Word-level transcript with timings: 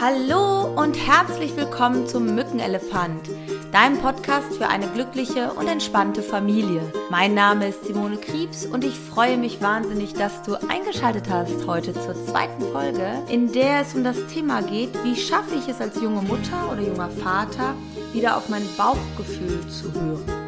Hallo 0.00 0.64
und 0.80 0.94
herzlich 0.94 1.54
willkommen 1.58 2.06
zum 2.06 2.34
Mückenelefant, 2.34 3.28
deinem 3.70 3.98
Podcast 3.98 4.54
für 4.54 4.66
eine 4.66 4.86
glückliche 4.86 5.52
und 5.52 5.68
entspannte 5.68 6.22
Familie. 6.22 6.80
Mein 7.10 7.34
Name 7.34 7.68
ist 7.68 7.84
Simone 7.84 8.16
Kriebs 8.16 8.64
und 8.64 8.82
ich 8.82 8.94
freue 8.94 9.36
mich 9.36 9.60
wahnsinnig, 9.60 10.14
dass 10.14 10.40
du 10.40 10.54
eingeschaltet 10.54 11.28
hast 11.28 11.66
heute 11.66 11.92
zur 11.92 12.14
zweiten 12.14 12.62
Folge, 12.72 13.22
in 13.28 13.52
der 13.52 13.82
es 13.82 13.94
um 13.94 14.02
das 14.02 14.26
Thema 14.28 14.62
geht, 14.62 14.88
wie 15.04 15.16
schaffe 15.16 15.54
ich 15.54 15.68
es 15.68 15.82
als 15.82 16.00
junge 16.00 16.22
Mutter 16.22 16.72
oder 16.72 16.80
junger 16.80 17.10
Vater, 17.10 17.74
wieder 18.14 18.38
auf 18.38 18.48
mein 18.48 18.66
Bauchgefühl 18.78 19.68
zu 19.68 19.92
hören. 19.92 20.39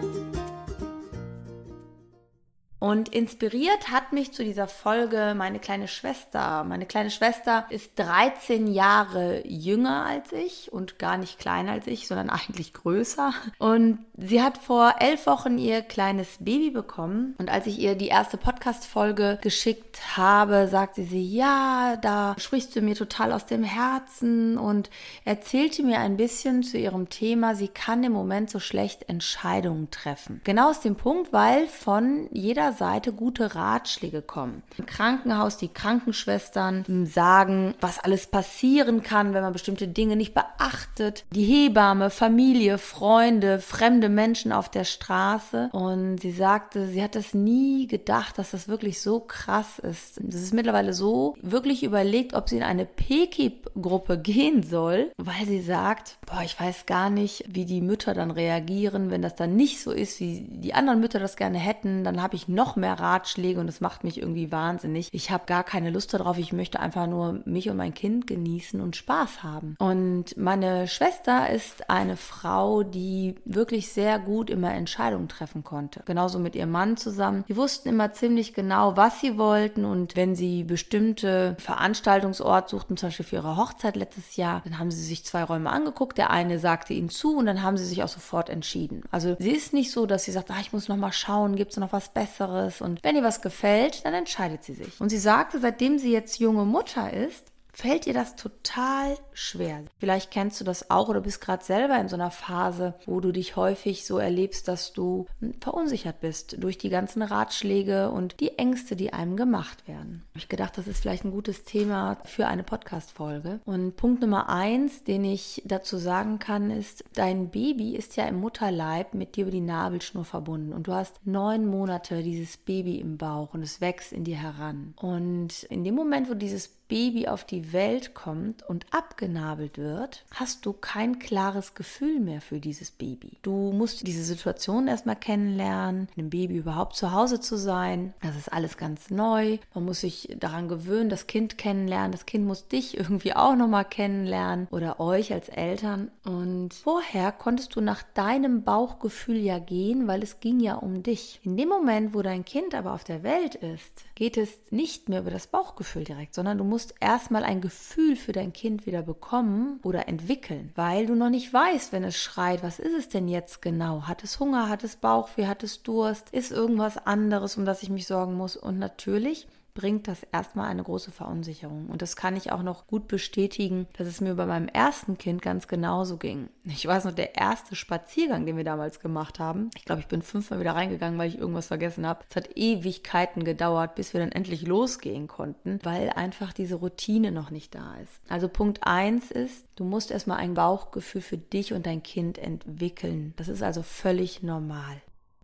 Und 2.82 3.10
inspiriert 3.10 3.92
hat 3.92 4.12
mich 4.12 4.32
zu 4.32 4.42
dieser 4.42 4.66
Folge 4.66 5.36
meine 5.38 5.60
kleine 5.60 5.86
Schwester. 5.86 6.64
Meine 6.64 6.84
kleine 6.84 7.12
Schwester 7.12 7.64
ist 7.70 7.96
13 7.96 8.66
Jahre 8.66 9.46
jünger 9.46 10.04
als 10.04 10.32
ich 10.32 10.72
und 10.72 10.98
gar 10.98 11.16
nicht 11.16 11.38
kleiner 11.38 11.70
als 11.70 11.86
ich, 11.86 12.08
sondern 12.08 12.28
eigentlich 12.30 12.72
größer. 12.72 13.34
Und 13.60 14.00
sie 14.16 14.42
hat 14.42 14.58
vor 14.58 14.96
elf 14.98 15.28
Wochen 15.28 15.58
ihr 15.58 15.82
kleines 15.82 16.38
Baby 16.40 16.70
bekommen. 16.70 17.36
Und 17.38 17.50
als 17.50 17.68
ich 17.68 17.78
ihr 17.78 17.94
die 17.94 18.08
erste 18.08 18.36
Podcast-Folge 18.36 19.38
geschickt 19.40 20.16
habe, 20.16 20.66
sagte 20.66 21.04
sie, 21.04 21.24
ja, 21.24 21.94
da 22.02 22.34
sprichst 22.36 22.74
du 22.74 22.80
mir 22.80 22.96
total 22.96 23.30
aus 23.30 23.46
dem 23.46 23.62
Herzen 23.62 24.58
und 24.58 24.90
erzählte 25.24 25.84
mir 25.84 26.00
ein 26.00 26.16
bisschen 26.16 26.64
zu 26.64 26.78
ihrem 26.78 27.08
Thema, 27.10 27.54
sie 27.54 27.68
kann 27.68 28.02
im 28.02 28.10
Moment 28.10 28.50
so 28.50 28.58
schlecht 28.58 29.08
Entscheidungen 29.08 29.92
treffen. 29.92 30.40
Genau 30.42 30.70
aus 30.70 30.80
dem 30.80 30.96
Punkt, 30.96 31.32
weil 31.32 31.68
von 31.68 32.28
jeder 32.32 32.71
Seite 32.72 33.12
gute 33.12 33.54
Ratschläge 33.54 34.22
kommen. 34.22 34.62
Im 34.78 34.86
Krankenhaus 34.86 35.56
die 35.56 35.68
Krankenschwestern 35.68 37.06
sagen, 37.06 37.74
was 37.80 37.98
alles 37.98 38.26
passieren 38.26 39.02
kann, 39.02 39.34
wenn 39.34 39.42
man 39.42 39.52
bestimmte 39.52 39.88
Dinge 39.88 40.16
nicht 40.16 40.34
beachtet. 40.34 41.24
Die 41.32 41.44
Hebamme, 41.44 42.10
Familie, 42.10 42.78
Freunde, 42.78 43.58
fremde 43.58 44.08
Menschen 44.08 44.52
auf 44.52 44.68
der 44.68 44.84
Straße. 44.84 45.70
Und 45.72 46.18
sie 46.18 46.32
sagte, 46.32 46.86
sie 46.88 47.02
hat 47.02 47.14
das 47.14 47.34
nie 47.34 47.86
gedacht, 47.86 48.38
dass 48.38 48.52
das 48.52 48.68
wirklich 48.68 49.00
so 49.00 49.20
krass 49.20 49.78
ist. 49.78 50.20
Das 50.22 50.40
ist 50.40 50.54
mittlerweile 50.54 50.92
so 50.92 51.34
wirklich 51.42 51.82
überlegt, 51.82 52.34
ob 52.34 52.48
sie 52.48 52.56
in 52.56 52.62
eine 52.62 52.86
PKIP-Gruppe 52.86 54.18
gehen 54.18 54.62
soll, 54.62 55.12
weil 55.16 55.46
sie 55.46 55.60
sagt, 55.60 56.18
boah, 56.26 56.42
ich 56.44 56.58
weiß 56.58 56.86
gar 56.86 57.10
nicht, 57.10 57.44
wie 57.48 57.64
die 57.64 57.80
Mütter 57.80 58.14
dann 58.14 58.30
reagieren, 58.30 59.10
wenn 59.10 59.22
das 59.22 59.34
dann 59.34 59.56
nicht 59.56 59.80
so 59.80 59.90
ist, 59.90 60.20
wie 60.20 60.46
die 60.48 60.74
anderen 60.74 61.00
Mütter 61.00 61.18
das 61.18 61.36
gerne 61.36 61.58
hätten. 61.58 62.04
Dann 62.04 62.22
habe 62.22 62.36
ich 62.36 62.48
noch 62.48 62.61
noch 62.62 62.76
mehr 62.76 63.00
Ratschläge 63.00 63.58
und 63.58 63.66
es 63.66 63.80
macht 63.80 64.04
mich 64.04 64.18
irgendwie 64.18 64.52
wahnsinnig. 64.52 65.08
Ich 65.10 65.32
habe 65.32 65.46
gar 65.46 65.64
keine 65.64 65.90
Lust 65.90 66.14
darauf. 66.14 66.38
Ich 66.38 66.52
möchte 66.52 66.78
einfach 66.78 67.08
nur 67.08 67.40
mich 67.44 67.68
und 67.68 67.76
mein 67.76 67.92
Kind 67.92 68.28
genießen 68.28 68.80
und 68.80 68.94
Spaß 68.94 69.42
haben. 69.42 69.74
Und 69.80 70.36
meine 70.36 70.86
Schwester 70.86 71.50
ist 71.50 71.90
eine 71.90 72.16
Frau, 72.16 72.84
die 72.84 73.34
wirklich 73.44 73.88
sehr 73.88 74.20
gut 74.20 74.48
immer 74.48 74.72
Entscheidungen 74.72 75.28
treffen 75.28 75.64
konnte. 75.64 76.02
Genauso 76.04 76.38
mit 76.38 76.54
ihrem 76.54 76.70
Mann 76.70 76.96
zusammen. 76.96 77.44
Die 77.48 77.56
wussten 77.56 77.88
immer 77.88 78.12
ziemlich 78.12 78.54
genau, 78.54 78.96
was 78.96 79.20
sie 79.20 79.38
wollten 79.38 79.84
und 79.84 80.14
wenn 80.14 80.36
sie 80.36 80.62
bestimmte 80.62 81.56
Veranstaltungsorte 81.58 82.70
suchten, 82.70 82.96
zum 82.96 83.08
Beispiel 83.08 83.26
für 83.26 83.36
ihre 83.36 83.56
Hochzeit 83.56 83.96
letztes 83.96 84.36
Jahr, 84.36 84.62
dann 84.62 84.78
haben 84.78 84.92
sie 84.92 85.02
sich 85.02 85.24
zwei 85.24 85.42
Räume 85.42 85.70
angeguckt. 85.70 86.16
Der 86.16 86.30
eine 86.30 86.60
sagte 86.60 86.94
ihnen 86.94 87.08
zu 87.08 87.36
und 87.36 87.46
dann 87.46 87.62
haben 87.62 87.76
sie 87.76 87.86
sich 87.86 88.04
auch 88.04 88.08
sofort 88.08 88.50
entschieden. 88.50 89.02
Also 89.10 89.34
sie 89.40 89.50
ist 89.50 89.72
nicht 89.72 89.90
so, 89.90 90.06
dass 90.06 90.22
sie 90.22 90.30
sagt, 90.30 90.52
ah, 90.52 90.60
ich 90.60 90.72
muss 90.72 90.86
noch 90.86 90.96
mal 90.96 91.12
schauen, 91.12 91.56
gibt 91.56 91.72
es 91.72 91.78
noch 91.78 91.92
was 91.92 92.10
Besseres? 92.10 92.51
Anderes. 92.52 92.80
Und 92.80 93.02
wenn 93.02 93.16
ihr 93.16 93.22
was 93.22 93.42
gefällt, 93.42 94.04
dann 94.04 94.14
entscheidet 94.14 94.64
sie 94.64 94.74
sich. 94.74 95.00
Und 95.00 95.08
sie 95.08 95.18
sagte, 95.18 95.58
seitdem 95.58 95.98
sie 95.98 96.12
jetzt 96.12 96.38
junge 96.38 96.64
Mutter 96.64 97.12
ist, 97.12 97.51
fällt 97.72 98.06
dir 98.06 98.14
das 98.14 98.36
total 98.36 99.16
schwer. 99.32 99.84
Vielleicht 99.98 100.30
kennst 100.30 100.60
du 100.60 100.64
das 100.64 100.90
auch 100.90 101.08
oder 101.08 101.20
bist 101.20 101.40
gerade 101.40 101.64
selber 101.64 101.98
in 101.98 102.08
so 102.08 102.16
einer 102.16 102.30
Phase, 102.30 102.94
wo 103.06 103.20
du 103.20 103.32
dich 103.32 103.56
häufig 103.56 104.04
so 104.04 104.18
erlebst, 104.18 104.68
dass 104.68 104.92
du 104.92 105.26
verunsichert 105.60 106.20
bist 106.20 106.62
durch 106.62 106.76
die 106.78 106.90
ganzen 106.90 107.22
Ratschläge 107.22 108.10
und 108.10 108.40
die 108.40 108.58
Ängste, 108.58 108.94
die 108.94 109.12
einem 109.12 109.36
gemacht 109.36 109.88
werden. 109.88 110.22
Ich 110.34 110.48
gedacht, 110.48 110.76
das 110.76 110.86
ist 110.86 111.00
vielleicht 111.00 111.24
ein 111.24 111.30
gutes 111.30 111.64
Thema 111.64 112.18
für 112.24 112.46
eine 112.46 112.62
Podcast-Folge. 112.62 113.60
Und 113.64 113.96
Punkt 113.96 114.20
Nummer 114.20 114.48
eins, 114.48 115.04
den 115.04 115.24
ich 115.24 115.62
dazu 115.64 115.96
sagen 115.96 116.38
kann, 116.38 116.70
ist, 116.70 117.04
dein 117.14 117.50
Baby 117.50 117.96
ist 117.96 118.16
ja 118.16 118.24
im 118.24 118.40
Mutterleib 118.40 119.14
mit 119.14 119.36
dir 119.36 119.42
über 119.42 119.50
die 119.50 119.60
Nabelschnur 119.60 120.24
verbunden 120.24 120.72
und 120.72 120.86
du 120.86 120.92
hast 120.92 121.26
neun 121.26 121.66
Monate 121.66 122.22
dieses 122.22 122.56
Baby 122.56 122.96
im 123.00 123.16
Bauch 123.16 123.54
und 123.54 123.62
es 123.62 123.80
wächst 123.80 124.12
in 124.12 124.24
dir 124.24 124.36
heran. 124.36 124.94
Und 125.00 125.62
in 125.64 125.84
dem 125.84 125.94
Moment, 125.94 126.28
wo 126.28 126.34
dieses 126.34 126.68
Baby 126.68 127.26
auf 127.26 127.44
die 127.44 127.61
Welt 127.72 128.14
kommt 128.14 128.62
und 128.68 128.86
abgenabelt 128.90 129.78
wird, 129.78 130.24
hast 130.32 130.64
du 130.66 130.72
kein 130.72 131.18
klares 131.18 131.74
Gefühl 131.74 132.18
mehr 132.18 132.40
für 132.40 132.60
dieses 132.60 132.90
Baby. 132.90 133.38
Du 133.42 133.72
musst 133.72 134.06
diese 134.06 134.24
Situation 134.24 134.88
erstmal 134.88 135.16
kennenlernen, 135.16 136.08
dem 136.16 136.30
Baby 136.30 136.56
überhaupt 136.56 136.96
zu 136.96 137.12
Hause 137.12 137.40
zu 137.40 137.56
sein. 137.56 138.14
Das 138.22 138.36
ist 138.36 138.52
alles 138.52 138.76
ganz 138.76 139.10
neu. 139.10 139.58
Man 139.74 139.84
muss 139.84 140.00
sich 140.00 140.34
daran 140.38 140.68
gewöhnen, 140.68 141.10
das 141.10 141.26
Kind 141.26 141.58
kennenlernen. 141.58 142.12
Das 142.12 142.26
Kind 142.26 142.46
muss 142.46 142.68
dich 142.68 142.96
irgendwie 142.96 143.34
auch 143.34 143.54
nochmal 143.54 143.84
kennenlernen 143.84 144.66
oder 144.70 144.98
euch 144.98 145.32
als 145.32 145.48
Eltern. 145.48 146.10
Und 146.24 146.74
vorher 146.74 147.32
konntest 147.32 147.76
du 147.76 147.80
nach 147.80 148.02
deinem 148.14 148.62
Bauchgefühl 148.62 149.36
ja 149.36 149.58
gehen, 149.58 150.06
weil 150.06 150.22
es 150.22 150.40
ging 150.40 150.60
ja 150.60 150.76
um 150.76 151.02
dich. 151.02 151.40
In 151.42 151.56
dem 151.56 151.68
Moment, 151.68 152.14
wo 152.14 152.22
dein 152.22 152.44
Kind 152.44 152.74
aber 152.74 152.94
auf 152.94 153.04
der 153.04 153.22
Welt 153.22 153.54
ist, 153.54 154.04
geht 154.14 154.36
es 154.36 154.70
nicht 154.70 155.08
mehr 155.08 155.20
über 155.20 155.30
das 155.30 155.46
Bauchgefühl 155.46 156.04
direkt, 156.04 156.34
sondern 156.34 156.58
du 156.58 156.64
musst 156.64 156.94
erstmal 157.00 157.44
ein 157.44 157.51
Gefühl 157.60 158.16
für 158.16 158.32
dein 158.32 158.52
Kind 158.52 158.86
wieder 158.86 159.02
bekommen 159.02 159.80
oder 159.82 160.08
entwickeln, 160.08 160.72
weil 160.74 161.06
du 161.06 161.14
noch 161.14 161.30
nicht 161.30 161.52
weißt, 161.52 161.92
wenn 161.92 162.04
es 162.04 162.16
schreit, 162.16 162.62
was 162.62 162.78
ist 162.78 162.94
es 162.94 163.08
denn 163.08 163.28
jetzt 163.28 163.62
genau? 163.62 164.02
Hat 164.02 164.24
es 164.24 164.40
Hunger, 164.40 164.68
hat 164.68 164.84
es 164.84 164.96
Bauchweh, 164.96 165.46
hat 165.46 165.62
es 165.62 165.82
Durst? 165.82 166.30
Ist 166.30 166.52
irgendwas 166.52 166.96
anderes, 166.98 167.56
um 167.56 167.64
das 167.64 167.82
ich 167.82 167.90
mich 167.90 168.06
sorgen 168.06 168.34
muss? 168.34 168.56
Und 168.56 168.78
natürlich 168.78 169.46
bringt 169.74 170.08
das 170.08 170.22
erstmal 170.32 170.68
eine 170.68 170.82
große 170.82 171.10
Verunsicherung. 171.10 171.86
Und 171.86 172.02
das 172.02 172.16
kann 172.16 172.36
ich 172.36 172.52
auch 172.52 172.62
noch 172.62 172.86
gut 172.86 173.08
bestätigen, 173.08 173.86
dass 173.96 174.06
es 174.06 174.20
mir 174.20 174.34
bei 174.34 174.46
meinem 174.46 174.68
ersten 174.68 175.16
Kind 175.16 175.42
ganz 175.42 175.68
genauso 175.68 176.16
ging. 176.16 176.48
Ich 176.64 176.86
weiß 176.86 177.04
noch, 177.04 177.12
der 177.12 177.36
erste 177.36 177.74
Spaziergang, 177.74 178.44
den 178.46 178.56
wir 178.56 178.64
damals 178.64 179.00
gemacht 179.00 179.38
haben, 179.38 179.70
ich 179.76 179.84
glaube, 179.84 180.00
ich 180.00 180.08
bin 180.08 180.22
fünfmal 180.22 180.60
wieder 180.60 180.74
reingegangen, 180.74 181.18
weil 181.18 181.28
ich 181.28 181.38
irgendwas 181.38 181.66
vergessen 181.66 182.06
habe. 182.06 182.24
Es 182.28 182.36
hat 182.36 182.50
Ewigkeiten 182.56 183.44
gedauert, 183.44 183.94
bis 183.94 184.12
wir 184.12 184.20
dann 184.20 184.32
endlich 184.32 184.66
losgehen 184.66 185.26
konnten, 185.26 185.78
weil 185.82 186.10
einfach 186.10 186.52
diese 186.52 186.76
Routine 186.76 187.32
noch 187.32 187.50
nicht 187.50 187.74
da 187.74 187.96
ist. 187.96 188.12
Also 188.28 188.48
Punkt 188.48 188.80
eins 188.82 189.30
ist, 189.30 189.64
du 189.76 189.84
musst 189.84 190.10
erstmal 190.10 190.38
ein 190.38 190.54
Bauchgefühl 190.54 191.22
für 191.22 191.38
dich 191.38 191.72
und 191.72 191.86
dein 191.86 192.02
Kind 192.02 192.38
entwickeln. 192.38 193.32
Das 193.36 193.48
ist 193.48 193.62
also 193.62 193.82
völlig 193.82 194.42
normal. 194.42 195.00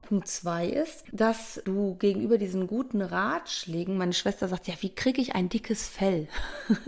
Punkt 0.08 0.26
zwei 0.26 0.66
ist, 0.66 1.04
dass 1.12 1.60
du 1.66 1.96
gegenüber 1.96 2.38
diesen 2.38 2.66
guten 2.66 3.02
Ratschlägen, 3.02 3.98
meine 3.98 4.14
Schwester 4.14 4.48
sagt, 4.48 4.66
ja, 4.66 4.72
wie 4.80 4.88
kriege 4.88 5.20
ich 5.20 5.34
ein 5.34 5.50
dickes 5.50 5.86
Fell? 5.86 6.28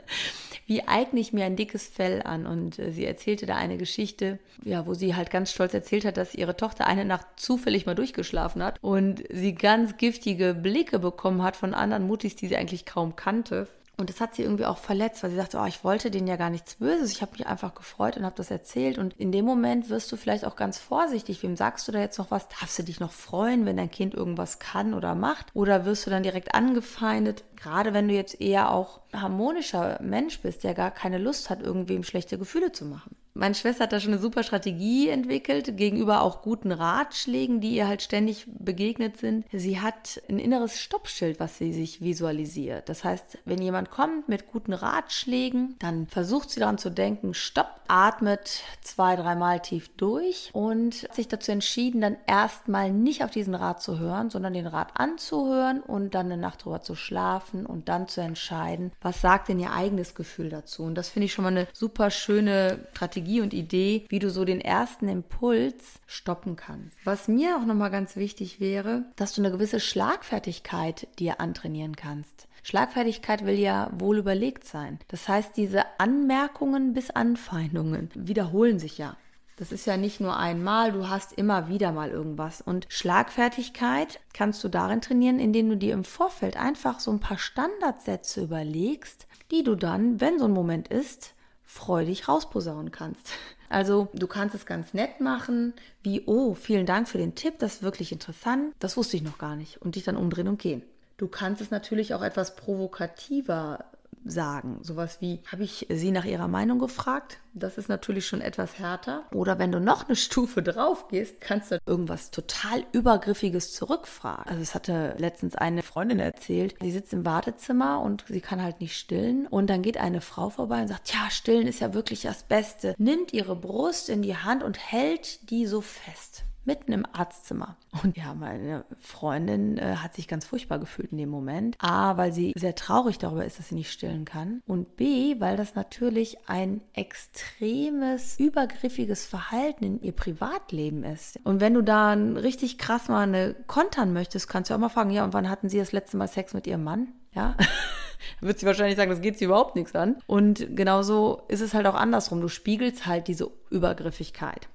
wie 0.67 0.89
eigne 0.89 1.21
ich 1.21 1.35
mir 1.35 1.45
ein 1.45 1.55
dickes 1.55 1.87
Fell 1.87 2.23
an? 2.23 2.47
Und 2.47 2.79
äh, 2.79 2.93
sie 2.93 3.05
erzählte 3.05 3.45
da 3.45 3.57
eine 3.57 3.77
Geschichte, 3.77 4.39
ja, 4.65 4.87
wo 4.87 4.95
sie 4.95 5.15
halt 5.15 5.31
ganz 5.31 5.53
stolz 5.53 5.75
erzählt 5.75 6.07
hat, 6.07 6.17
dass 6.17 6.35
ihre 6.35 6.57
Tochter 6.57 6.87
eine 6.87 7.05
Nacht 7.05 7.27
zufällig 7.37 7.85
mal 7.85 7.95
durchgeschlafen 7.95 8.63
hat 8.63 8.79
und 8.81 9.23
sie 9.29 9.55
ganz 9.55 9.99
giftige 9.99 10.55
Blicke 10.55 10.99
bekommen 10.99 11.43
hat 11.43 11.57
von 11.57 11.75
anderen 11.75 12.07
Muttis, 12.07 12.37
die 12.37 12.47
sie 12.47 12.57
eigentlich 12.57 12.87
kaum 12.87 13.17
kannte. 13.17 13.69
Und 14.01 14.09
das 14.09 14.19
hat 14.19 14.35
sie 14.35 14.43
irgendwie 14.43 14.65
auch 14.65 14.79
verletzt, 14.79 15.23
weil 15.23 15.29
sie 15.29 15.37
sagte, 15.37 15.59
oh, 15.59 15.67
ich 15.67 15.85
wollte 15.85 16.11
denen 16.11 16.27
ja 16.27 16.37
gar 16.37 16.49
nichts 16.49 16.77
Böses. 16.77 17.13
Ich 17.13 17.21
habe 17.21 17.33
mich 17.33 17.47
einfach 17.47 17.75
gefreut 17.75 18.17
und 18.17 18.25
habe 18.25 18.35
das 18.35 18.51
erzählt. 18.51 18.97
Und 18.97 19.13
in 19.21 19.31
dem 19.31 19.45
Moment 19.45 19.91
wirst 19.91 20.11
du 20.11 20.17
vielleicht 20.17 20.47
auch 20.47 20.57
ganz 20.57 20.79
vorsichtig. 20.79 21.43
Wem 21.43 21.55
sagst 21.55 21.87
du 21.87 21.93
da 21.93 22.01
jetzt 22.01 22.19
noch 22.19 22.31
was? 22.31 22.49
Darfst 22.49 22.79
du 22.79 22.83
dich 22.83 22.99
noch 22.99 23.13
freuen, 23.13 23.67
wenn 23.67 23.77
dein 23.77 23.91
Kind 23.91 24.15
irgendwas 24.15 24.59
kann 24.59 24.95
oder 24.95 25.15
macht? 25.15 25.49
Oder 25.53 25.85
wirst 25.85 26.07
du 26.07 26.11
dann 26.11 26.23
direkt 26.23 26.55
angefeindet? 26.55 27.45
Gerade 27.57 27.93
wenn 27.93 28.09
du 28.09 28.15
jetzt 28.15 28.41
eher 28.41 28.73
auch 28.73 29.01
harmonischer 29.13 30.01
Mensch 30.01 30.41
bist, 30.41 30.65
der 30.65 30.73
gar 30.73 30.91
keine 30.91 31.19
Lust 31.19 31.51
hat, 31.51 31.61
irgendwem 31.61 32.03
schlechte 32.03 32.39
Gefühle 32.39 32.73
zu 32.73 32.87
machen. 32.87 33.17
Meine 33.35 33.55
Schwester 33.55 33.85
hat 33.85 33.93
da 33.93 34.01
schon 34.01 34.13
eine 34.13 34.21
super 34.21 34.43
Strategie 34.43 35.09
entwickelt, 35.09 35.77
gegenüber 35.77 36.23
auch 36.23 36.43
guten 36.43 36.73
Ratschlägen, 36.73 37.61
die 37.61 37.77
ihr 37.77 37.87
halt 37.87 38.03
ständig 38.03 38.47
begegnet 38.49 39.19
sind. 39.19 39.47
Sie 39.53 39.81
hat 39.81 40.21
ein 40.29 40.39
inneres 40.39 40.81
Stoppschild, 40.81 41.39
was 41.39 41.57
sie 41.57 41.73
sich 41.73 42.01
visualisiert. 42.01 42.89
Das 42.89 43.05
heißt, 43.05 43.39
wenn 43.45 43.63
jemand 43.63 43.91
kommt 43.91 44.29
mit 44.29 44.49
guten 44.49 44.73
Ratschlägen, 44.73 45.77
dann 45.79 46.09
versucht 46.09 46.51
sie 46.51 46.61
daran 46.61 46.79
zu 46.79 46.91
denken, 46.91 47.33
stopp, 47.35 47.81
atmet 47.87 48.63
zwei, 48.83 49.15
dreimal 49.17 49.61
tief 49.61 49.91
durch 49.97 50.51
und 50.53 51.05
hat 51.05 51.15
sich 51.15 51.29
dazu 51.29 51.53
entschieden, 51.53 52.01
dann 52.01 52.17
erstmal 52.27 52.91
nicht 52.91 53.23
auf 53.23 53.31
diesen 53.31 53.55
Rat 53.55 53.81
zu 53.81 53.99
hören, 53.99 54.31
sondern 54.31 54.55
den 54.55 54.67
Rat 54.67 54.89
anzuhören 54.95 55.81
und 55.81 56.15
dann 56.15 56.27
eine 56.27 56.37
Nacht 56.37 56.65
drüber 56.65 56.83
zu 56.83 56.97
schlafen 56.97 57.65
und 57.65 57.89
dann 57.89 58.09
zu 58.09 58.21
entscheiden, 58.21 58.93
was 59.01 59.21
sagt 59.21 59.49
denn 59.49 59.61
ihr 59.61 59.73
eigenes 59.73 60.15
Gefühl 60.15 60.51
dazu. 60.51 60.83
Und 60.83 60.97
das 60.97 61.09
finde 61.09 61.27
ich 61.27 61.33
schon 61.33 61.45
mal 61.45 61.51
eine 61.51 61.69
super 61.73 62.11
schöne 62.11 62.87
Strategie 62.93 63.20
Strategie 63.21 63.41
und 63.43 63.53
Idee, 63.53 64.07
wie 64.09 64.19
du 64.19 64.31
so 64.31 64.47
den 64.47 64.63
ersten 64.63 65.07
Impuls 65.07 66.01
stoppen 66.07 66.57
kannst. 66.57 66.97
Was 67.05 67.29
mir 67.29 67.57
auch 67.57 67.67
nochmal 67.67 67.91
ganz 67.91 68.17
wichtig 68.17 68.61
wäre, 68.61 69.05
dass 69.17 69.35
du 69.35 69.43
eine 69.43 69.51
gewisse 69.51 69.79
Schlagfertigkeit 69.79 71.07
dir 71.19 71.39
antrainieren 71.39 71.97
kannst. 71.97 72.49
Schlagfertigkeit 72.63 73.45
will 73.45 73.59
ja 73.59 73.91
wohl 73.93 74.17
überlegt 74.17 74.65
sein. 74.65 74.99
Das 75.09 75.29
heißt, 75.29 75.57
diese 75.57 75.83
Anmerkungen 75.99 76.95
bis 76.95 77.11
Anfeindungen 77.11 78.11
wiederholen 78.15 78.79
sich 78.79 78.97
ja. 78.97 79.17
Das 79.59 79.71
ist 79.71 79.85
ja 79.85 79.99
nicht 79.99 80.21
nur 80.21 80.39
einmal, 80.39 80.93
du 80.93 81.11
hast 81.11 81.35
immer 81.35 81.69
wieder 81.69 81.93
mal 81.93 82.09
irgendwas. 82.09 82.63
Und 82.63 82.87
Schlagfertigkeit 82.89 84.19
kannst 84.33 84.65
du 84.65 84.69
darin 84.69 85.03
trainieren, 85.03 85.39
indem 85.39 85.69
du 85.69 85.77
dir 85.77 85.93
im 85.93 86.05
Vorfeld 86.05 86.57
einfach 86.57 87.01
so 87.01 87.11
ein 87.11 87.21
paar 87.21 87.37
Standardsätze 87.37 88.43
überlegst, 88.43 89.27
die 89.51 89.63
du 89.63 89.75
dann, 89.75 90.23
wenn 90.23 90.39
so 90.39 90.47
ein 90.47 90.53
Moment 90.53 90.89
ist, 90.89 91.35
freudig 91.73 92.27
rausposaunen 92.27 92.91
kannst. 92.91 93.31
Also 93.69 94.09
du 94.13 94.27
kannst 94.27 94.57
es 94.57 94.67
ganz 94.67 94.93
nett 94.93 95.21
machen, 95.21 95.73
wie, 96.03 96.23
oh, 96.27 96.55
vielen 96.55 96.85
Dank 96.85 97.09
für 97.09 97.19
den 97.19 97.37
Tipp, 97.37 97.61
das 97.61 97.75
ist 97.75 97.83
wirklich 97.83 98.11
interessant, 98.11 98.75
das 98.81 98.97
wusste 98.97 99.17
ich 99.17 99.23
noch 99.23 99.39
gar 99.39 99.55
nicht 99.55 99.81
und 99.81 99.95
dich 99.95 100.03
dann 100.03 100.17
umdrehen 100.17 100.49
und 100.49 100.61
gehen. 100.61 100.83
Du 101.17 101.29
kannst 101.29 101.63
es 101.63 101.71
natürlich 101.71 102.13
auch 102.13 102.23
etwas 102.23 102.57
provokativer 102.57 103.85
sagen. 104.25 104.79
Sowas 104.83 105.21
wie, 105.21 105.41
habe 105.51 105.65
ich 105.65 105.87
Sie 105.89 106.11
nach 106.11 106.25
Ihrer 106.25 106.49
Meinung 106.49 106.79
gefragt? 106.79 107.39
Das 107.53 107.79
ist 107.79 107.89
natürlich 107.89 108.27
schon 108.27 108.41
etwas 108.41 108.79
härter. 108.79 109.25
Oder 109.33 109.59
wenn 109.59 109.73
du 109.73 109.81
noch 109.81 110.07
eine 110.07 110.17
Stufe 110.17 110.63
drauf 110.63 111.09
gehst, 111.09 111.41
kannst 111.41 111.73
du 111.73 111.79
irgendwas 111.87 112.31
total 112.31 112.85
Übergriffiges 112.93 113.75
zurückfragen. 113.75 114.45
Also 114.47 114.63
es 114.63 114.75
hatte 114.75 115.15
letztens 115.19 115.57
eine 115.57 115.83
Freundin 115.83 116.21
erzählt, 116.21 116.77
sie 116.81 116.93
sitzt 116.93 117.13
im 117.13 117.25
Wartezimmer 117.25 118.01
und 118.01 118.25
sie 118.29 118.41
kann 118.41 118.63
halt 118.63 118.81
nicht 118.81 118.97
stillen. 118.97 119.47
Und 119.47 119.69
dann 119.69 119.83
geht 119.83 119.99
eine 119.99 120.21
Frau 120.21 120.51
vorbei 120.51 120.83
und 120.83 120.89
sagt, 120.89 121.13
ja, 121.13 121.31
stillen 121.31 121.67
ist 121.67 121.81
ja 121.81 121.95
wirklich 121.95 122.23
das 122.23 122.45
Beste. 122.45 122.95
Nimmt 122.99 123.33
ihre 123.33 123.57
Brust 123.57 124.09
in 124.09 124.23
die 124.23 124.37
Hand 124.37 124.63
und 124.63 124.79
hält 124.79 125.51
die 125.51 125.67
so 125.67 125.81
fest 125.81 126.45
mitten 126.65 126.93
im 126.93 127.07
Arztzimmer. 127.13 127.77
Und 128.03 128.17
ja, 128.17 128.35
meine 128.35 128.85
Freundin 129.01 129.79
äh, 129.79 129.97
hat 129.97 130.15
sich 130.15 130.29
ganz 130.29 130.45
furchtbar 130.45 130.79
gefühlt 130.79 131.13
in 131.13 131.19
dem 131.19 131.29
Moment. 131.29 131.77
A, 131.81 132.17
weil 132.17 132.33
sie 132.33 132.53
sehr 132.57 132.75
traurig 132.75 133.19
darüber 133.19 133.45
ist, 133.45 133.59
dass 133.59 133.69
sie 133.69 133.75
nicht 133.75 133.91
stillen 133.91 134.25
kann. 134.25 134.63
Und 134.67 134.97
B, 134.97 135.37
weil 135.39 135.57
das 135.57 135.75
natürlich 135.75 136.49
ein 136.49 136.83
extremes, 136.93 138.39
übergriffiges 138.39 139.27
Verhalten 139.27 139.85
in 139.85 140.03
ihr 140.03 140.13
Privatleben 140.13 141.05
ist. 141.05 141.39
Und 141.45 141.61
wenn 141.61 141.75
du 141.75 141.83
dann 141.83 142.37
richtig 142.37 142.79
krass 142.79 143.09
mal 143.09 143.23
eine 143.23 143.55
kontern 143.67 144.13
möchtest, 144.13 144.49
kannst 144.49 144.71
du 144.71 144.75
auch 144.75 144.79
mal 144.79 144.89
fragen, 144.89 145.11
ja, 145.11 145.25
und 145.25 145.35
wann 145.35 145.49
hatten 145.49 145.69
sie 145.69 145.79
das 145.79 145.93
letzte 145.93 146.17
Mal 146.17 146.29
Sex 146.29 146.55
mit 146.55 146.67
ihrem 146.67 146.85
Mann? 146.85 147.09
Ja. 147.35 147.57
wird 148.41 148.59
sie 148.59 148.67
wahrscheinlich 148.67 148.97
sagen, 148.97 149.11
das 149.11 149.21
geht 149.21 149.39
sie 149.39 149.47
überhaupt 149.47 149.77
nichts 149.77 149.95
an. 149.95 150.17
Und 150.27 150.77
genauso 150.77 151.43
ist 151.49 151.61
es 151.61 151.75
halt 151.75 151.87
auch 151.87 151.95
andersrum. 151.95 152.41
Du 152.41 152.49
spiegelst 152.49 153.07
halt 153.07 153.29
diese 153.29 153.51
Übergriffigkeit. 153.71 154.69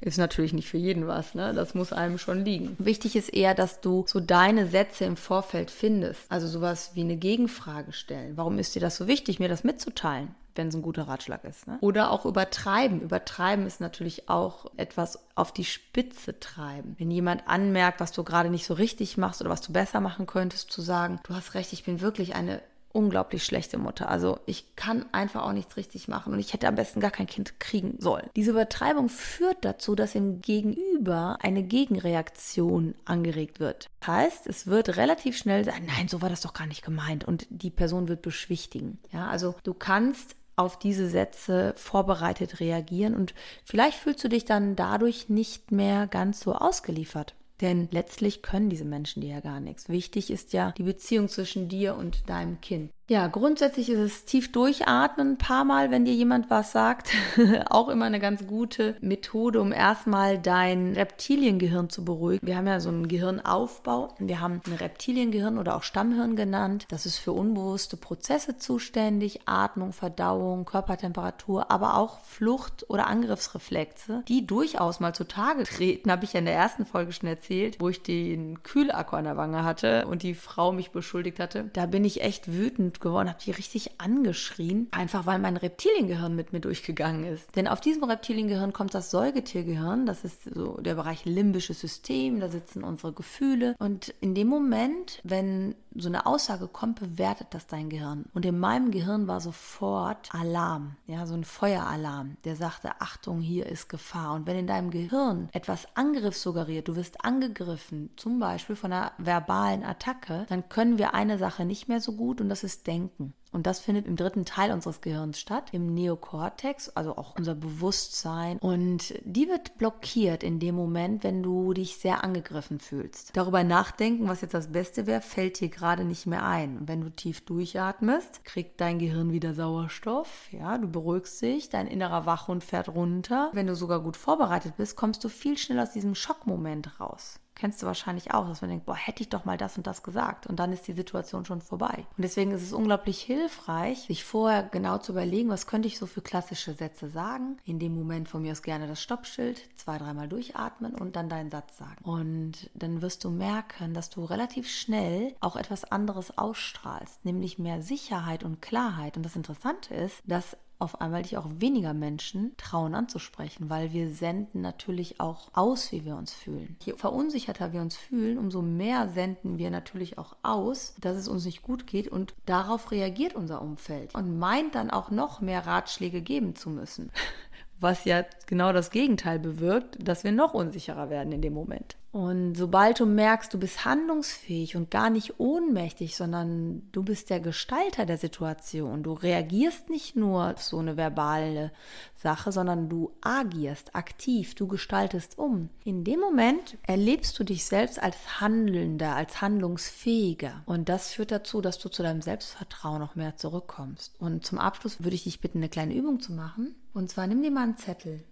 Ist 0.00 0.18
natürlich 0.18 0.52
nicht 0.52 0.68
für 0.68 0.78
jeden 0.78 1.06
was, 1.06 1.34
ne? 1.34 1.52
Das 1.54 1.74
muss 1.74 1.92
einem 1.92 2.18
schon 2.18 2.44
liegen. 2.44 2.76
Wichtig 2.78 3.16
ist 3.16 3.34
eher, 3.34 3.54
dass 3.54 3.80
du 3.80 4.04
so 4.06 4.20
deine 4.20 4.66
Sätze 4.66 5.04
im 5.04 5.16
Vorfeld 5.16 5.70
findest. 5.70 6.20
Also 6.28 6.46
sowas 6.46 6.92
wie 6.94 7.00
eine 7.00 7.16
Gegenfrage 7.16 7.92
stellen. 7.92 8.36
Warum 8.36 8.58
ist 8.58 8.74
dir 8.74 8.80
das 8.80 8.96
so 8.96 9.06
wichtig, 9.06 9.40
mir 9.40 9.48
das 9.48 9.64
mitzuteilen? 9.64 10.34
wenn 10.58 10.68
es 10.68 10.74
ein 10.74 10.82
guter 10.82 11.08
Ratschlag 11.08 11.44
ist. 11.44 11.66
Ne? 11.66 11.78
Oder 11.80 12.10
auch 12.10 12.26
übertreiben. 12.26 13.00
Übertreiben 13.00 13.64
ist 13.64 13.80
natürlich 13.80 14.28
auch 14.28 14.66
etwas 14.76 15.20
auf 15.36 15.52
die 15.52 15.64
Spitze 15.64 16.38
treiben. 16.40 16.96
Wenn 16.98 17.10
jemand 17.10 17.46
anmerkt, 17.46 18.00
was 18.00 18.12
du 18.12 18.24
gerade 18.24 18.50
nicht 18.50 18.66
so 18.66 18.74
richtig 18.74 19.16
machst 19.16 19.40
oder 19.40 19.50
was 19.50 19.60
du 19.60 19.72
besser 19.72 20.00
machen 20.00 20.26
könntest, 20.26 20.70
zu 20.70 20.82
sagen, 20.82 21.20
du 21.22 21.34
hast 21.34 21.54
recht, 21.54 21.72
ich 21.72 21.84
bin 21.84 22.00
wirklich 22.00 22.34
eine 22.34 22.60
unglaublich 22.98 23.44
schlechte 23.44 23.78
Mutter. 23.78 24.10
Also 24.10 24.40
ich 24.44 24.74
kann 24.74 25.06
einfach 25.12 25.44
auch 25.44 25.52
nichts 25.52 25.76
richtig 25.76 26.08
machen 26.08 26.32
und 26.32 26.40
ich 26.40 26.52
hätte 26.52 26.66
am 26.66 26.74
besten 26.74 26.98
gar 26.98 27.12
kein 27.12 27.28
Kind 27.28 27.60
kriegen 27.60 27.94
sollen. 28.00 28.28
Diese 28.34 28.50
Übertreibung 28.50 29.08
führt 29.08 29.58
dazu, 29.64 29.94
dass 29.94 30.16
im 30.16 30.42
Gegenüber 30.42 31.38
eine 31.40 31.62
Gegenreaktion 31.62 32.96
angeregt 33.04 33.60
wird. 33.60 33.88
Heißt, 34.04 34.48
es 34.48 34.66
wird 34.66 34.96
relativ 34.96 35.38
schnell 35.38 35.64
sagen, 35.64 35.86
nein, 35.86 36.08
so 36.08 36.22
war 36.22 36.28
das 36.28 36.40
doch 36.40 36.54
gar 36.54 36.66
nicht 36.66 36.84
gemeint 36.84 37.24
und 37.24 37.46
die 37.50 37.70
Person 37.70 38.08
wird 38.08 38.20
beschwichtigen. 38.20 38.98
Ja, 39.12 39.28
also 39.28 39.54
du 39.62 39.74
kannst 39.74 40.34
auf 40.56 40.76
diese 40.76 41.08
Sätze 41.08 41.74
vorbereitet 41.76 42.58
reagieren 42.58 43.14
und 43.14 43.32
vielleicht 43.64 43.98
fühlst 43.98 44.24
du 44.24 44.28
dich 44.28 44.44
dann 44.44 44.74
dadurch 44.74 45.28
nicht 45.28 45.70
mehr 45.70 46.08
ganz 46.08 46.40
so 46.40 46.52
ausgeliefert. 46.52 47.36
Denn 47.60 47.88
letztlich 47.90 48.42
können 48.42 48.70
diese 48.70 48.84
Menschen 48.84 49.20
dir 49.20 49.30
ja 49.30 49.40
gar 49.40 49.60
nichts. 49.60 49.88
Wichtig 49.88 50.30
ist 50.30 50.52
ja 50.52 50.72
die 50.72 50.84
Beziehung 50.84 51.28
zwischen 51.28 51.68
dir 51.68 51.96
und 51.96 52.28
deinem 52.28 52.60
Kind. 52.60 52.90
Ja, 53.10 53.26
grundsätzlich 53.26 53.88
ist 53.88 53.98
es 53.98 54.24
tief 54.26 54.52
durchatmen 54.52 55.32
ein 55.32 55.38
paar 55.38 55.64
Mal, 55.64 55.90
wenn 55.90 56.04
dir 56.04 56.12
jemand 56.12 56.50
was 56.50 56.72
sagt. 56.72 57.10
auch 57.70 57.88
immer 57.88 58.04
eine 58.04 58.20
ganz 58.20 58.46
gute 58.46 58.96
Methode, 59.00 59.62
um 59.62 59.72
erstmal 59.72 60.38
dein 60.38 60.92
Reptiliengehirn 60.92 61.88
zu 61.88 62.04
beruhigen. 62.04 62.46
Wir 62.46 62.58
haben 62.58 62.66
ja 62.66 62.80
so 62.80 62.90
einen 62.90 63.08
Gehirnaufbau. 63.08 64.14
Wir 64.18 64.42
haben 64.42 64.60
ein 64.66 64.74
Reptiliengehirn 64.74 65.56
oder 65.56 65.76
auch 65.76 65.84
Stammhirn 65.84 66.36
genannt. 66.36 66.84
Das 66.90 67.06
ist 67.06 67.16
für 67.16 67.32
unbewusste 67.32 67.96
Prozesse 67.96 68.58
zuständig. 68.58 69.40
Atmung, 69.46 69.94
Verdauung, 69.94 70.66
Körpertemperatur, 70.66 71.70
aber 71.70 71.96
auch 71.96 72.20
Flucht- 72.20 72.90
oder 72.90 73.06
Angriffsreflexe, 73.06 74.22
die 74.28 74.46
durchaus 74.46 75.00
mal 75.00 75.14
zutage 75.14 75.64
treten. 75.64 76.10
Habe 76.10 76.24
ich 76.24 76.34
ja 76.34 76.40
in 76.40 76.44
der 76.44 76.54
ersten 76.54 76.84
Folge 76.84 77.12
schon 77.12 77.30
erzählt, 77.30 77.80
wo 77.80 77.88
ich 77.88 78.02
den 78.02 78.62
Kühlakku 78.62 79.16
an 79.16 79.24
der 79.24 79.38
Wange 79.38 79.64
hatte 79.64 80.06
und 80.08 80.22
die 80.22 80.34
Frau 80.34 80.72
mich 80.72 80.90
beschuldigt 80.90 81.40
hatte. 81.40 81.70
Da 81.72 81.86
bin 81.86 82.04
ich 82.04 82.20
echt 82.20 82.52
wütend 82.52 82.97
geworden, 83.00 83.28
habe 83.28 83.38
die 83.44 83.50
richtig 83.50 84.00
angeschrien, 84.00 84.88
einfach 84.90 85.26
weil 85.26 85.38
mein 85.38 85.56
Reptiliengehirn 85.56 86.34
mit 86.34 86.52
mir 86.52 86.60
durchgegangen 86.60 87.24
ist. 87.24 87.56
Denn 87.56 87.68
auf 87.68 87.80
diesem 87.80 88.04
Reptiliengehirn 88.04 88.72
kommt 88.72 88.94
das 88.94 89.10
Säugetiergehirn, 89.10 90.06
das 90.06 90.24
ist 90.24 90.44
so 90.54 90.76
der 90.80 90.94
Bereich 90.94 91.24
limbisches 91.24 91.80
System, 91.80 92.40
da 92.40 92.48
sitzen 92.48 92.84
unsere 92.84 93.12
Gefühle. 93.12 93.74
Und 93.78 94.14
in 94.20 94.34
dem 94.34 94.48
Moment, 94.48 95.20
wenn 95.24 95.74
so 95.94 96.08
eine 96.08 96.26
Aussage 96.26 96.68
kommt, 96.68 97.00
bewertet 97.00 97.48
das 97.50 97.66
dein 97.66 97.90
Gehirn. 97.90 98.26
Und 98.34 98.44
in 98.44 98.58
meinem 98.58 98.90
Gehirn 98.90 99.26
war 99.26 99.40
sofort 99.40 100.34
Alarm, 100.34 100.96
ja, 101.06 101.26
so 101.26 101.34
ein 101.34 101.44
Feueralarm, 101.44 102.36
der 102.44 102.56
sagte, 102.56 103.00
Achtung, 103.00 103.40
hier 103.40 103.66
ist 103.66 103.88
Gefahr. 103.88 104.34
Und 104.34 104.46
wenn 104.46 104.58
in 104.58 104.66
deinem 104.66 104.90
Gehirn 104.90 105.48
etwas 105.52 105.86
Angriff 105.96 106.36
suggeriert, 106.36 106.88
du 106.88 106.96
wirst 106.96 107.24
angegriffen, 107.24 108.10
zum 108.16 108.38
Beispiel 108.38 108.76
von 108.76 108.92
einer 108.92 109.12
verbalen 109.18 109.84
Attacke, 109.84 110.46
dann 110.48 110.68
können 110.68 110.98
wir 110.98 111.14
eine 111.14 111.38
Sache 111.38 111.64
nicht 111.64 111.88
mehr 111.88 112.00
so 112.00 112.12
gut 112.12 112.40
und 112.40 112.48
das 112.48 112.64
ist 112.64 112.86
Denken. 112.86 113.34
Und 113.58 113.66
das 113.66 113.80
findet 113.80 114.06
im 114.06 114.14
dritten 114.14 114.44
Teil 114.44 114.70
unseres 114.70 115.00
Gehirns 115.00 115.40
statt, 115.40 115.70
im 115.72 115.92
Neokortex, 115.92 116.90
also 116.90 117.16
auch 117.16 117.34
unser 117.36 117.56
Bewusstsein. 117.56 118.56
Und 118.58 119.14
die 119.24 119.48
wird 119.48 119.78
blockiert 119.78 120.44
in 120.44 120.60
dem 120.60 120.76
Moment, 120.76 121.24
wenn 121.24 121.42
du 121.42 121.72
dich 121.72 121.96
sehr 121.96 122.22
angegriffen 122.22 122.78
fühlst. 122.78 123.36
Darüber 123.36 123.64
nachdenken, 123.64 124.28
was 124.28 124.42
jetzt 124.42 124.54
das 124.54 124.70
Beste 124.70 125.08
wäre, 125.08 125.22
fällt 125.22 125.58
dir 125.58 125.70
gerade 125.70 126.04
nicht 126.04 126.24
mehr 126.24 126.44
ein. 126.44 126.86
Wenn 126.86 127.00
du 127.00 127.10
tief 127.10 127.44
durchatmest, 127.46 128.44
kriegt 128.44 128.80
dein 128.80 129.00
Gehirn 129.00 129.32
wieder 129.32 129.54
Sauerstoff. 129.54 130.46
Ja, 130.52 130.78
du 130.78 130.86
beruhigst 130.86 131.42
dich, 131.42 131.68
dein 131.68 131.88
innerer 131.88 132.26
Wachhund 132.26 132.62
fährt 132.62 132.88
runter. 132.88 133.50
Wenn 133.54 133.66
du 133.66 133.74
sogar 133.74 133.98
gut 134.04 134.16
vorbereitet 134.16 134.76
bist, 134.76 134.94
kommst 134.94 135.24
du 135.24 135.28
viel 135.28 135.58
schneller 135.58 135.82
aus 135.82 135.90
diesem 135.90 136.14
Schockmoment 136.14 137.00
raus. 137.00 137.40
Kennst 137.58 137.82
du 137.82 137.86
wahrscheinlich 137.86 138.32
auch, 138.32 138.46
dass 138.48 138.60
man 138.60 138.70
denkt, 138.70 138.86
boah, 138.86 138.94
hätte 138.94 139.22
ich 139.22 139.28
doch 139.28 139.44
mal 139.44 139.58
das 139.58 139.76
und 139.76 139.86
das 139.86 140.04
gesagt. 140.04 140.46
Und 140.46 140.60
dann 140.60 140.72
ist 140.72 140.86
die 140.86 140.92
Situation 140.92 141.44
schon 141.44 141.60
vorbei. 141.60 142.06
Und 142.16 142.22
deswegen 142.22 142.52
ist 142.52 142.62
es 142.62 142.72
unglaublich 142.72 143.20
hilfreich, 143.20 144.06
sich 144.06 144.24
vorher 144.24 144.62
genau 144.62 144.98
zu 144.98 145.12
überlegen, 145.12 145.48
was 145.48 145.66
könnte 145.66 145.88
ich 145.88 145.98
so 145.98 146.06
für 146.06 146.22
klassische 146.22 146.74
Sätze 146.74 147.08
sagen. 147.10 147.56
In 147.64 147.80
dem 147.80 147.96
Moment 147.96 148.28
von 148.28 148.42
mir 148.42 148.52
aus 148.52 148.62
gerne 148.62 148.86
das 148.86 149.02
Stoppschild, 149.02 149.60
zwei, 149.76 149.98
dreimal 149.98 150.28
durchatmen 150.28 150.94
und 150.94 151.16
dann 151.16 151.28
deinen 151.28 151.50
Satz 151.50 151.76
sagen. 151.76 152.04
Und 152.04 152.70
dann 152.74 153.02
wirst 153.02 153.24
du 153.24 153.30
merken, 153.30 153.92
dass 153.92 154.08
du 154.08 154.24
relativ 154.24 154.70
schnell 154.70 155.34
auch 155.40 155.56
etwas 155.56 155.84
anderes 155.84 156.38
ausstrahlst, 156.38 157.24
nämlich 157.24 157.58
mehr 157.58 157.82
Sicherheit 157.82 158.44
und 158.44 158.62
Klarheit. 158.62 159.16
Und 159.16 159.24
das 159.24 159.34
Interessante 159.34 159.94
ist, 159.94 160.22
dass 160.26 160.56
auf 160.78 161.00
einmal 161.00 161.22
dich 161.22 161.36
auch 161.36 161.46
weniger 161.58 161.94
Menschen 161.94 162.52
trauen 162.56 162.94
anzusprechen, 162.94 163.68
weil 163.68 163.92
wir 163.92 164.10
senden 164.10 164.60
natürlich 164.60 165.20
auch 165.20 165.50
aus, 165.54 165.92
wie 165.92 166.04
wir 166.04 166.16
uns 166.16 166.32
fühlen. 166.32 166.76
Je 166.84 166.94
verunsicherter 166.94 167.72
wir 167.72 167.80
uns 167.80 167.96
fühlen, 167.96 168.38
umso 168.38 168.62
mehr 168.62 169.08
senden 169.08 169.58
wir 169.58 169.70
natürlich 169.70 170.18
auch 170.18 170.36
aus, 170.42 170.94
dass 171.00 171.16
es 171.16 171.28
uns 171.28 171.44
nicht 171.44 171.62
gut 171.62 171.86
geht 171.86 172.08
und 172.08 172.34
darauf 172.46 172.90
reagiert 172.90 173.34
unser 173.34 173.60
Umfeld 173.62 174.14
und 174.14 174.38
meint 174.38 174.74
dann 174.74 174.90
auch 174.90 175.10
noch 175.10 175.40
mehr 175.40 175.66
Ratschläge 175.66 176.22
geben 176.22 176.54
zu 176.54 176.70
müssen. 176.70 177.10
Was 177.80 178.04
ja 178.04 178.24
genau 178.46 178.72
das 178.72 178.90
Gegenteil 178.90 179.38
bewirkt, 179.38 179.98
dass 180.00 180.24
wir 180.24 180.32
noch 180.32 180.52
unsicherer 180.52 181.10
werden 181.10 181.32
in 181.32 181.42
dem 181.42 181.52
Moment. 181.52 181.96
Und 182.10 182.54
sobald 182.54 183.00
du 183.00 183.06
merkst, 183.06 183.52
du 183.52 183.58
bist 183.58 183.84
handlungsfähig 183.84 184.76
und 184.76 184.90
gar 184.90 185.10
nicht 185.10 185.38
ohnmächtig, 185.38 186.16
sondern 186.16 186.88
du 186.90 187.02
bist 187.02 187.28
der 187.28 187.38
Gestalter 187.40 188.06
der 188.06 188.16
Situation, 188.16 189.02
du 189.02 189.12
reagierst 189.12 189.90
nicht 189.90 190.16
nur 190.16 190.50
auf 190.50 190.62
so 190.62 190.78
eine 190.78 190.96
verbale 190.96 191.70
Sache, 192.14 192.50
sondern 192.50 192.88
du 192.88 193.12
agierst 193.20 193.94
aktiv, 193.94 194.54
du 194.54 194.66
gestaltest 194.66 195.38
um. 195.38 195.68
In 195.84 196.02
dem 196.02 196.18
Moment 196.18 196.78
erlebst 196.86 197.38
du 197.38 197.44
dich 197.44 197.66
selbst 197.66 198.02
als 198.02 198.40
Handelnder, 198.40 199.14
als 199.14 199.42
Handlungsfähiger. 199.42 200.62
Und 200.64 200.88
das 200.88 201.12
führt 201.12 201.30
dazu, 201.30 201.60
dass 201.60 201.78
du 201.78 201.90
zu 201.90 202.02
deinem 202.02 202.22
Selbstvertrauen 202.22 203.00
noch 203.00 203.16
mehr 203.16 203.36
zurückkommst. 203.36 204.14
Und 204.18 204.46
zum 204.46 204.58
Abschluss 204.58 205.04
würde 205.04 205.14
ich 205.14 205.24
dich 205.24 205.40
bitten, 205.40 205.58
eine 205.58 205.68
kleine 205.68 205.94
Übung 205.94 206.20
zu 206.20 206.32
machen. 206.32 206.74
Und 206.94 207.10
zwar 207.10 207.26
nimm 207.26 207.42
dir 207.42 207.50
mal 207.50 207.64
einen 207.64 207.76
Zettel 207.76 208.24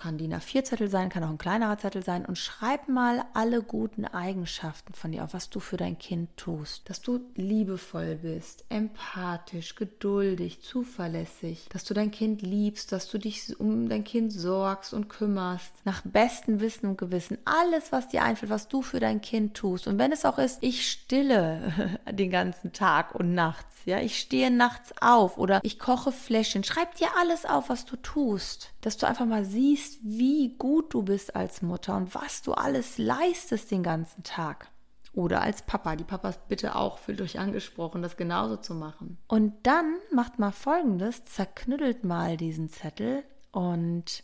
kann 0.00 0.16
DIN 0.16 0.34
A4-Zettel 0.34 0.88
sein, 0.88 1.10
kann 1.10 1.22
auch 1.24 1.28
ein 1.28 1.36
kleinerer 1.36 1.76
Zettel 1.76 2.02
sein 2.02 2.24
und 2.24 2.38
schreib 2.38 2.88
mal 2.88 3.22
alle 3.34 3.62
guten 3.62 4.06
Eigenschaften 4.06 4.94
von 4.94 5.12
dir 5.12 5.24
auf, 5.24 5.34
was 5.34 5.50
du 5.50 5.60
für 5.60 5.76
dein 5.76 5.98
Kind 5.98 6.34
tust. 6.38 6.88
Dass 6.88 7.02
du 7.02 7.20
liebevoll 7.34 8.16
bist, 8.16 8.64
empathisch, 8.70 9.74
geduldig, 9.74 10.62
zuverlässig, 10.62 11.66
dass 11.70 11.84
du 11.84 11.92
dein 11.92 12.10
Kind 12.10 12.40
liebst, 12.40 12.92
dass 12.92 13.10
du 13.10 13.18
dich 13.18 13.60
um 13.60 13.90
dein 13.90 14.04
Kind 14.04 14.32
sorgst 14.32 14.94
und 14.94 15.08
kümmerst, 15.10 15.70
nach 15.84 16.00
bestem 16.02 16.60
Wissen 16.60 16.86
und 16.86 16.96
Gewissen. 16.96 17.36
Alles, 17.44 17.92
was 17.92 18.08
dir 18.08 18.22
einfällt, 18.22 18.50
was 18.50 18.68
du 18.68 18.80
für 18.80 19.00
dein 19.00 19.20
Kind 19.20 19.54
tust. 19.54 19.86
Und 19.86 19.98
wenn 19.98 20.12
es 20.12 20.24
auch 20.24 20.38
ist, 20.38 20.62
ich 20.62 20.90
stille 20.90 21.98
den 22.10 22.30
ganzen 22.30 22.72
Tag 22.72 23.14
und 23.14 23.34
nachts, 23.34 23.70
ja, 23.84 24.00
ich 24.00 24.18
stehe 24.18 24.50
nachts 24.50 24.92
auf 25.00 25.36
oder 25.36 25.60
ich 25.62 25.78
koche 25.78 26.12
Fläschchen. 26.12 26.64
Schreib 26.64 26.94
dir 26.94 27.08
alles 27.18 27.44
auf, 27.44 27.68
was 27.68 27.84
du 27.84 27.96
tust, 27.96 28.72
dass 28.80 28.96
du 28.96 29.06
einfach 29.06 29.26
mal 29.26 29.44
siehst, 29.90 30.00
wie 30.02 30.56
gut 30.56 30.94
du 30.94 31.02
bist 31.02 31.36
als 31.36 31.62
Mutter 31.62 31.96
und 31.96 32.14
was 32.14 32.42
du 32.42 32.52
alles 32.52 32.98
leistest 32.98 33.70
den 33.70 33.82
ganzen 33.82 34.22
Tag. 34.22 34.68
Oder 35.12 35.42
als 35.42 35.62
Papa. 35.62 35.96
Die 35.96 36.04
Papas 36.04 36.38
bitte 36.48 36.76
auch, 36.76 36.98
fühlt 36.98 37.20
euch 37.20 37.38
angesprochen, 37.38 38.00
das 38.00 38.16
genauso 38.16 38.56
zu 38.56 38.74
machen. 38.74 39.18
Und 39.26 39.54
dann 39.64 39.96
macht 40.12 40.38
mal 40.38 40.52
folgendes: 40.52 41.24
zerknüttelt 41.24 42.04
mal 42.04 42.36
diesen 42.36 42.68
Zettel 42.68 43.24
und 43.50 44.22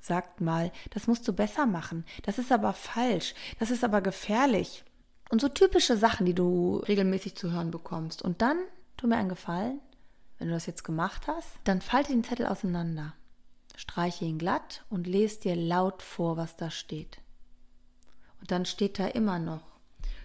sagt 0.00 0.40
mal, 0.40 0.70
das 0.90 1.08
musst 1.08 1.26
du 1.26 1.32
besser 1.32 1.66
machen. 1.66 2.04
Das 2.22 2.38
ist 2.38 2.52
aber 2.52 2.72
falsch. 2.72 3.34
Das 3.58 3.70
ist 3.70 3.82
aber 3.82 4.00
gefährlich. 4.00 4.84
Und 5.30 5.40
so 5.40 5.48
typische 5.48 5.96
Sachen, 5.96 6.24
die 6.24 6.34
du 6.34 6.76
regelmäßig 6.86 7.34
zu 7.34 7.50
hören 7.50 7.72
bekommst. 7.72 8.22
Und 8.22 8.40
dann 8.40 8.58
tu 8.96 9.08
mir 9.08 9.16
einen 9.16 9.28
Gefallen, 9.28 9.80
wenn 10.38 10.48
du 10.48 10.54
das 10.54 10.66
jetzt 10.66 10.84
gemacht 10.84 11.26
hast, 11.26 11.48
dann 11.64 11.80
falte 11.80 12.12
den 12.12 12.24
Zettel 12.24 12.46
auseinander, 12.46 13.12
streiche 13.78 14.24
ihn 14.24 14.38
glatt 14.38 14.84
und 14.90 15.06
lese 15.06 15.40
dir 15.40 15.56
laut 15.56 16.02
vor, 16.02 16.36
was 16.36 16.56
da 16.56 16.70
steht. 16.70 17.18
Und 18.40 18.50
dann 18.50 18.66
steht 18.66 18.98
da 18.98 19.06
immer 19.06 19.38
noch, 19.38 19.62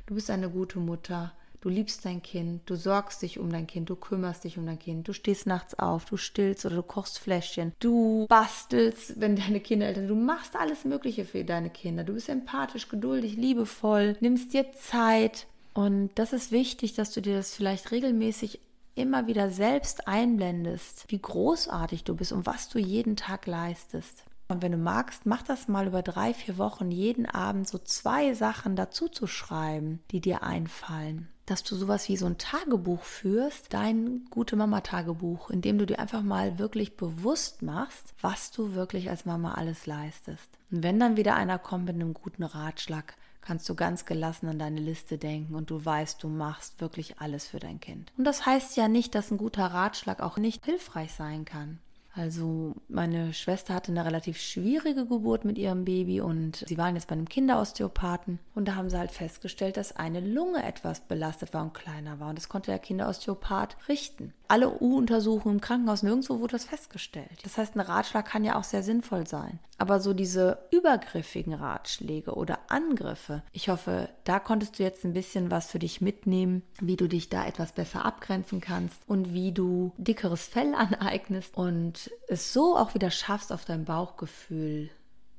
du 0.07 0.15
bist 0.15 0.31
eine 0.31 0.49
gute 0.49 0.79
Mutter, 0.79 1.33
du 1.61 1.69
liebst 1.69 2.03
dein 2.03 2.23
Kind, 2.23 2.67
du 2.67 2.75
sorgst 2.75 3.21
dich 3.21 3.37
um 3.37 3.51
dein 3.51 3.67
Kind, 3.67 3.91
du 3.91 3.95
kümmerst 3.95 4.43
dich 4.43 4.57
um 4.57 4.65
dein 4.65 4.79
Kind, 4.79 5.07
du 5.07 5.13
stehst 5.13 5.45
nachts 5.45 5.77
auf, 5.77 6.05
du 6.05 6.17
stillst 6.17 6.65
oder 6.65 6.77
du 6.77 6.83
kochst 6.83 7.19
Fläschchen, 7.19 7.73
du 7.79 8.25
bastelst, 8.27 9.21
wenn 9.21 9.35
deine 9.35 9.59
Kinder 9.59 9.85
älter 9.85 10.01
sind, 10.01 10.09
du 10.09 10.15
machst 10.15 10.55
alles 10.55 10.83
Mögliche 10.83 11.23
für 11.23 11.45
deine 11.45 11.69
Kinder, 11.69 12.03
du 12.03 12.13
bist 12.13 12.29
empathisch, 12.29 12.89
geduldig, 12.89 13.35
liebevoll, 13.35 14.17
nimmst 14.19 14.53
dir 14.53 14.73
Zeit, 14.73 15.45
und 15.73 16.11
das 16.15 16.33
ist 16.33 16.51
wichtig, 16.51 16.93
dass 16.93 17.11
du 17.11 17.21
dir 17.21 17.35
das 17.35 17.55
vielleicht 17.55 17.91
regelmäßig 17.91 18.59
immer 18.95 19.27
wieder 19.27 19.49
selbst 19.49 20.07
einblendest, 20.07 21.05
wie 21.07 21.19
großartig 21.19 22.03
du 22.03 22.15
bist 22.15 22.31
und 22.31 22.45
was 22.45 22.69
du 22.69 22.79
jeden 22.79 23.15
Tag 23.15 23.47
leistest. 23.47 24.23
Und 24.47 24.61
wenn 24.61 24.71
du 24.73 24.77
magst, 24.77 25.25
mach 25.25 25.41
das 25.41 25.67
mal 25.67 25.87
über 25.87 26.01
drei, 26.01 26.33
vier 26.33 26.57
Wochen, 26.57 26.91
jeden 26.91 27.25
Abend 27.25 27.67
so 27.67 27.77
zwei 27.77 28.33
Sachen 28.33 28.75
dazu 28.75 29.07
zu 29.07 29.25
schreiben, 29.25 30.03
die 30.11 30.21
dir 30.21 30.43
einfallen. 30.43 31.29
Dass 31.45 31.63
du 31.63 31.75
sowas 31.75 32.07
wie 32.07 32.17
so 32.17 32.25
ein 32.25 32.37
Tagebuch 32.37 33.01
führst, 33.01 33.73
dein 33.73 34.25
gute 34.29 34.55
Mama-Tagebuch, 34.55 35.49
in 35.49 35.61
dem 35.61 35.77
du 35.77 35.85
dir 35.85 35.99
einfach 35.99 36.21
mal 36.21 36.59
wirklich 36.59 36.95
bewusst 36.95 37.61
machst, 37.61 38.13
was 38.21 38.51
du 38.51 38.75
wirklich 38.75 39.09
als 39.09 39.25
Mama 39.25 39.55
alles 39.55 39.85
leistest. 39.85 40.49
Und 40.71 40.83
wenn 40.83 40.99
dann 40.99 41.17
wieder 41.17 41.35
einer 41.35 41.57
kommt 41.57 41.85
mit 41.85 41.95
einem 41.95 42.13
guten 42.13 42.43
Ratschlag, 42.43 43.15
kannst 43.43 43.67
du 43.69 43.75
ganz 43.75 44.05
gelassen 44.05 44.47
an 44.47 44.59
deine 44.59 44.79
Liste 44.79 45.17
denken 45.17 45.55
und 45.55 45.69
du 45.69 45.83
weißt, 45.83 46.23
du 46.23 46.27
machst 46.27 46.81
wirklich 46.81 47.19
alles 47.19 47.47
für 47.47 47.59
dein 47.59 47.79
Kind. 47.79 48.11
Und 48.17 48.23
das 48.23 48.45
heißt 48.45 48.77
ja 48.77 48.87
nicht, 48.87 49.13
dass 49.15 49.31
ein 49.31 49.37
guter 49.37 49.67
Ratschlag 49.67 50.21
auch 50.21 50.37
nicht 50.37 50.65
hilfreich 50.65 51.13
sein 51.13 51.45
kann. 51.45 51.79
Also 52.15 52.75
meine 52.89 53.33
Schwester 53.33 53.73
hatte 53.73 53.91
eine 53.91 54.05
relativ 54.05 54.39
schwierige 54.39 55.07
Geburt 55.07 55.45
mit 55.45 55.57
ihrem 55.57 55.83
Baby 55.83 56.21
und 56.21 56.63
sie 56.67 56.77
waren 56.77 56.95
jetzt 56.95 57.07
bei 57.07 57.13
einem 57.13 57.27
Kinderosteopathen 57.27 58.37
und 58.53 58.67
da 58.67 58.75
haben 58.75 58.89
sie 58.91 58.99
halt 58.99 59.09
festgestellt, 59.09 59.77
dass 59.77 59.95
eine 59.95 60.19
Lunge 60.19 60.63
etwas 60.63 60.99
belastet 60.99 61.55
war 61.55 61.63
und 61.63 61.73
kleiner 61.73 62.19
war 62.19 62.29
und 62.29 62.37
das 62.37 62.49
konnte 62.49 62.69
der 62.69 62.79
Kinderosteopath 62.79 63.77
richten. 63.87 64.33
Alle 64.47 64.79
U-Untersuchungen 64.79 65.55
im 65.55 65.61
Krankenhaus, 65.61 66.03
nirgendwo 66.03 66.39
wurde 66.39 66.51
das 66.51 66.65
festgestellt. 66.65 67.39
Das 67.41 67.57
heißt, 67.57 67.75
ein 67.75 67.79
Ratschlag 67.79 68.25
kann 68.25 68.43
ja 68.43 68.59
auch 68.59 68.63
sehr 68.63 68.83
sinnvoll 68.83 69.25
sein. 69.25 69.57
Aber 69.83 69.99
so 69.99 70.13
diese 70.13 70.59
übergriffigen 70.71 71.53
Ratschläge 71.53 72.35
oder 72.35 72.57
Angriffe, 72.69 73.43
ich 73.51 73.67
hoffe, 73.67 74.07
da 74.23 74.39
konntest 74.39 74.79
du 74.79 74.83
jetzt 74.83 75.03
ein 75.03 75.11
bisschen 75.11 75.51
was 75.51 75.69
für 75.69 75.77
dich 75.77 75.99
mitnehmen, 75.99 76.63
wie 76.79 76.95
du 76.95 77.09
dich 77.09 77.27
da 77.27 77.45
etwas 77.45 77.73
besser 77.73 78.05
abgrenzen 78.05 78.61
kannst 78.61 79.01
und 79.07 79.33
wie 79.33 79.51
du 79.51 79.91
dickeres 79.97 80.47
Fell 80.47 80.73
aneignest 80.77 81.57
und 81.57 82.09
es 82.29 82.53
so 82.53 82.77
auch 82.77 82.93
wieder 82.93 83.11
schaffst, 83.11 83.51
auf 83.51 83.65
dein 83.65 83.83
Bauchgefühl 83.83 84.89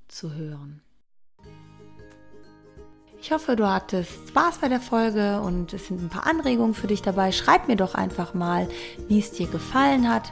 zu 0.08 0.34
hören. 0.34 0.82
Ich 3.18 3.32
hoffe, 3.32 3.56
du 3.56 3.66
hattest 3.66 4.28
Spaß 4.28 4.58
bei 4.58 4.68
der 4.68 4.82
Folge 4.82 5.40
und 5.40 5.72
es 5.72 5.86
sind 5.86 6.02
ein 6.02 6.10
paar 6.10 6.26
Anregungen 6.26 6.74
für 6.74 6.86
dich 6.86 7.00
dabei. 7.00 7.32
Schreib 7.32 7.66
mir 7.66 7.76
doch 7.76 7.94
einfach 7.94 8.34
mal, 8.34 8.68
wie 9.08 9.20
es 9.20 9.32
dir 9.32 9.46
gefallen 9.46 10.12
hat. 10.12 10.30